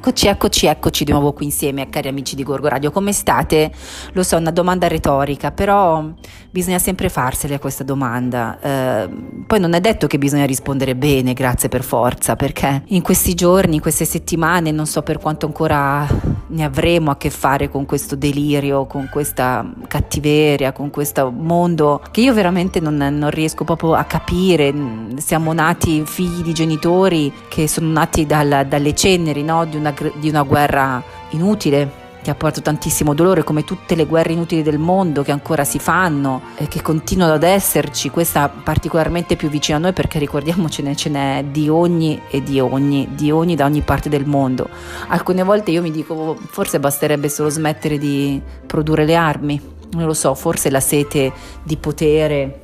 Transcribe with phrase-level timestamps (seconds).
[0.00, 2.90] Eccoci, eccoci, eccoci di nuovo qui insieme, cari amici di Gorgo Radio.
[2.90, 3.70] Come state?
[4.12, 6.02] Lo so, è una domanda retorica, però
[6.50, 8.58] bisogna sempre farsele questa domanda.
[8.60, 9.10] Eh,
[9.46, 13.74] poi non è detto che bisogna rispondere bene, grazie per forza, perché in questi giorni,
[13.74, 16.06] in queste settimane, non so per quanto ancora
[16.46, 22.22] ne avremo a che fare con questo delirio, con questa cattiveria, con questo mondo che
[22.22, 24.72] io veramente non, non riesco proprio a capire.
[25.16, 29.66] Siamo nati figli di genitori che sono nati dal, dalle ceneri no?
[29.66, 34.04] di una una, di una guerra inutile che ha portato tantissimo dolore come tutte le
[34.04, 39.36] guerre inutili del mondo che ancora si fanno e che continuano ad esserci, questa particolarmente
[39.36, 43.56] più vicina a noi perché ricordiamocene ce n'è di ogni e di ogni, di ogni
[43.56, 44.68] da ogni parte del mondo.
[45.08, 49.60] Alcune volte io mi dico forse basterebbe solo smettere di produrre le armi,
[49.92, 51.32] non lo so, forse la sete
[51.62, 52.60] di potere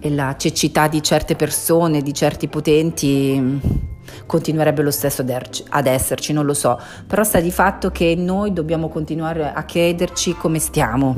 [0.00, 3.86] e la cecità di certe persone, di certi potenti
[4.26, 8.88] continuerebbe lo stesso ad esserci, non lo so, però sta di fatto che noi dobbiamo
[8.88, 11.14] continuare a chiederci come stiamo,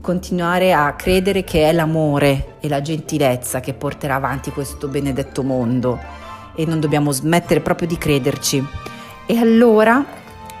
[0.00, 5.98] continuare a credere che è l'amore e la gentilezza che porterà avanti questo benedetto mondo.
[6.56, 8.64] E non dobbiamo smettere proprio di crederci.
[9.26, 10.04] E allora,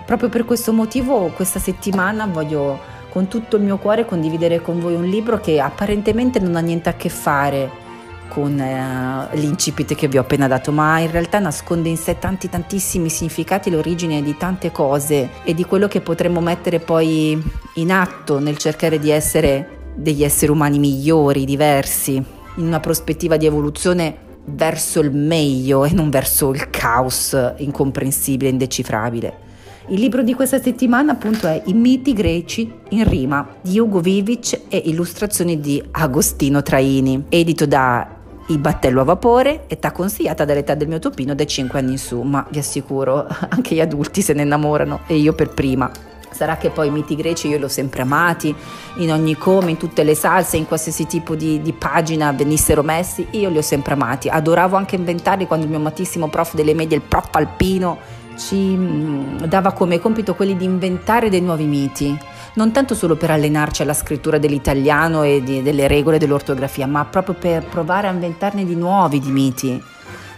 [0.04, 4.94] proprio per questo motivo, questa settimana voglio con tutto il mio cuore condividere con voi
[4.94, 7.82] un libro che apparentemente non ha niente a che fare
[8.28, 12.48] con eh, l'incipit che vi ho appena dato, ma in realtà nasconde in sé tanti
[12.48, 17.40] tantissimi significati, l'origine di tante cose e di quello che potremmo mettere poi
[17.74, 23.46] in atto nel cercare di essere degli esseri umani migliori, diversi, in una prospettiva di
[23.46, 29.42] evoluzione verso il meglio e non verso il caos incomprensibile, indecifrabile.
[29.88, 34.62] Il libro di questa settimana appunto è I miti greci in rima di Ugo Vivic
[34.70, 38.08] e illustrazioni di Agostino Traini, edito da
[38.46, 42.18] il battello a vapore, età consigliata dall'età del mio topino dai 5 anni in su,
[42.22, 45.90] ma vi assicuro, anche gli adulti se ne innamorano e io per prima.
[46.30, 48.54] Sarà che poi i miti greci io li ho sempre amati,
[48.96, 53.26] in ogni come, in tutte le salse, in qualsiasi tipo di, di, pagina venissero messi,
[53.32, 54.30] io li ho sempre amati.
[54.30, 59.44] Adoravo anche inventarli quando il mio amatissimo prof delle medie, il prof Alpino, ci mm,
[59.44, 62.16] dava come compito quelli di inventare dei nuovi miti,
[62.54, 67.34] non tanto solo per allenarci alla scrittura dell'italiano e di, delle regole dell'ortografia, ma proprio
[67.34, 69.82] per provare a inventarne di nuovi di miti,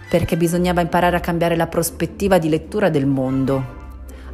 [0.09, 3.85] perché bisognava imparare a cambiare la prospettiva di lettura del mondo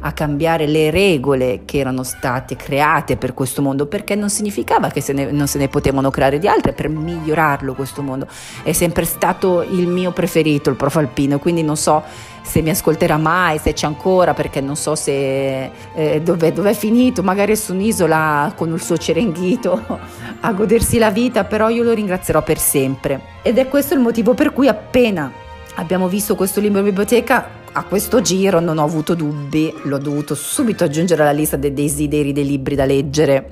[0.05, 5.01] a cambiare le regole che erano state create per questo mondo, perché non significava che
[5.01, 8.27] se ne, non se ne potevano creare di altre per migliorarlo questo mondo.
[8.63, 12.03] È sempre stato il mio preferito, il prof alpino, quindi non so
[12.41, 17.23] se mi ascolterà mai, se c'è ancora, perché non so se eh, dove, è finito,
[17.23, 19.81] magari su un'isola con il suo cerenghito
[20.41, 23.21] a godersi la vita, però io lo ringrazierò per sempre.
[23.41, 25.31] Ed è questo il motivo per cui appena
[25.75, 30.35] abbiamo visto questo libro in biblioteca a questo giro non ho avuto dubbi, l'ho dovuto
[30.35, 33.49] subito aggiungere alla lista dei desideri dei libri da leggere.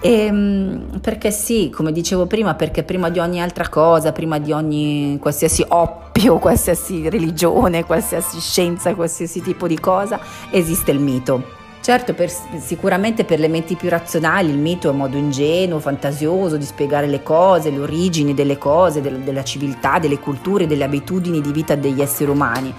[0.00, 4.50] E, ehm, perché sì, come dicevo prima, perché prima di ogni altra cosa, prima di
[4.50, 10.18] ogni qualsiasi oppio, qualsiasi religione, qualsiasi scienza, qualsiasi tipo di cosa,
[10.50, 11.56] esiste il mito.
[11.80, 16.56] Certo, per, sicuramente per le menti più razionali il mito è un modo ingenuo, fantasioso
[16.56, 21.40] di spiegare le cose, le origini delle cose, del, della civiltà, delle culture, delle abitudini
[21.40, 22.74] di vita degli esseri umani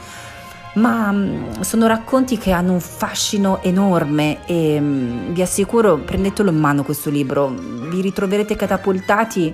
[0.80, 6.58] ma mm, sono racconti che hanno un fascino enorme e mm, vi assicuro, prendetelo in
[6.58, 9.54] mano questo libro, vi ritroverete catapultati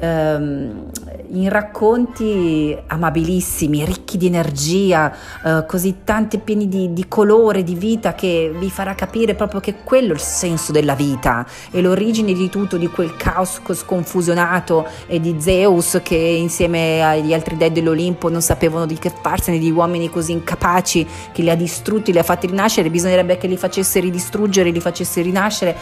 [0.00, 0.90] ehm,
[1.32, 8.14] in racconti amabilissimi, ricchi di energia, eh, così tanti pieni di, di, colore, di vita,
[8.14, 12.48] che vi farà capire proprio che quello è il senso della vita e l'origine di
[12.48, 18.42] tutto, di quel caos sconfusionato e di Zeus che insieme agli altri dei dell'Olimpo non
[18.42, 22.46] sapevano di che farsene, di uomini così incapaci che li ha distrutti, li ha fatti
[22.46, 25.76] rinascere, bisognerebbe che li facesse ridistruggere, li facesse rinascere,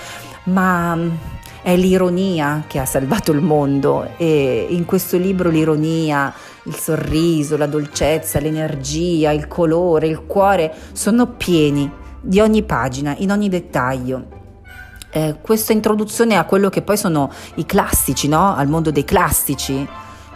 [0.45, 0.97] ma
[1.69, 6.33] è l'ironia che ha salvato il mondo e in questo libro l'ironia,
[6.63, 11.93] il sorriso, la dolcezza, l'energia, il colore, il cuore sono pieni
[12.23, 14.25] di ogni pagina, in ogni dettaglio.
[15.11, 18.57] Eh, questa introduzione a quello che poi sono i classici, no?
[18.57, 19.87] al mondo dei classici,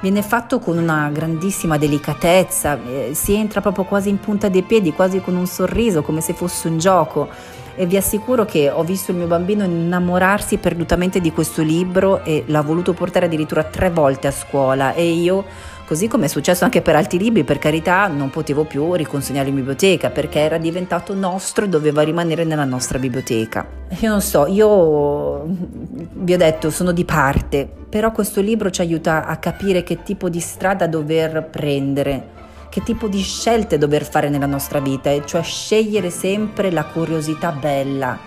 [0.02, 4.93] viene fatto con una grandissima delicatezza, eh, si entra proprio quasi in punta dei piedi,
[4.93, 7.28] quasi con un sorriso, come se fosse un gioco.
[7.75, 12.44] E vi assicuro che ho visto il mio bambino innamorarsi perdutamente di questo libro e
[12.49, 14.93] l'ha voluto portare addirittura tre volte a scuola.
[14.93, 15.44] E io
[15.92, 19.56] Così come è successo anche per altri libri, per carità, non potevo più riconsegnarli in
[19.56, 23.66] biblioteca perché era diventato nostro e doveva rimanere nella nostra biblioteca.
[24.00, 29.26] Io non so, io vi ho detto, sono di parte, però questo libro ci aiuta
[29.26, 32.30] a capire che tipo di strada dover prendere
[32.70, 37.52] che tipo di scelte dover fare nella nostra vita, e cioè scegliere sempre la curiosità
[37.52, 38.18] bella,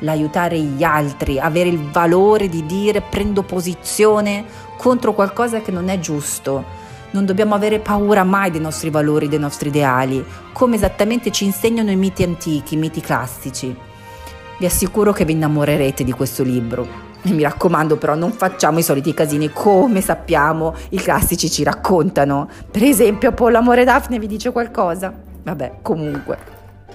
[0.00, 4.44] l'aiutare gli altri, avere il valore di dire prendo posizione
[4.76, 6.82] contro qualcosa che non è giusto.
[7.14, 11.92] Non dobbiamo avere paura mai dei nostri valori, dei nostri ideali, come esattamente ci insegnano
[11.92, 13.72] i miti antichi, i miti classici.
[14.58, 16.84] Vi assicuro che vi innamorerete di questo libro.
[17.22, 22.48] E mi raccomando però non facciamo i soliti casini come sappiamo i classici ci raccontano.
[22.68, 25.14] Per esempio Apollo Amore Daphne vi dice qualcosa?
[25.44, 26.36] Vabbè, comunque.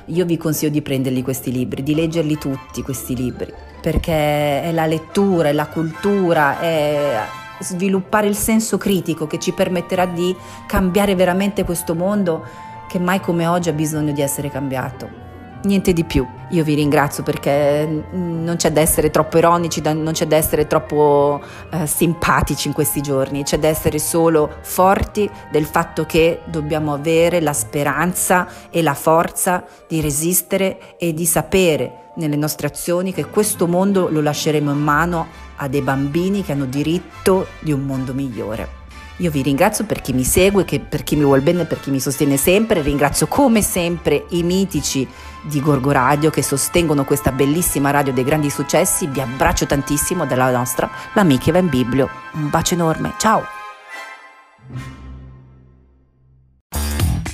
[0.07, 4.85] Io vi consiglio di prenderli questi libri, di leggerli tutti questi libri, perché è la
[4.85, 7.19] lettura, è la cultura, è
[7.59, 10.35] sviluppare il senso critico che ci permetterà di
[10.67, 12.43] cambiare veramente questo mondo
[12.87, 15.27] che mai come oggi ha bisogno di essere cambiato
[15.63, 16.25] niente di più.
[16.51, 21.41] Io vi ringrazio perché non c'è da essere troppo ironici, non c'è da essere troppo
[21.71, 27.41] eh, simpatici in questi giorni, c'è da essere solo forti del fatto che dobbiamo avere
[27.41, 33.67] la speranza e la forza di resistere e di sapere nelle nostre azioni che questo
[33.67, 38.77] mondo lo lasceremo in mano a dei bambini che hanno diritto di un mondo migliore.
[39.17, 41.99] Io vi ringrazio per chi mi segue, per chi mi vuole bene, per chi mi
[41.99, 42.81] sostiene sempre.
[42.81, 45.05] Ringrazio come sempre i mitici
[45.41, 49.07] di Gorgo Radio che sostengono questa bellissima radio dei grandi successi.
[49.07, 52.09] Vi abbraccio tantissimo dalla nostra, l'amica Eva in Biblio.
[52.33, 53.43] Un bacio enorme, ciao!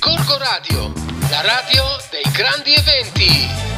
[0.00, 0.92] Gorgo Radio,
[1.30, 3.75] la radio dei grandi eventi.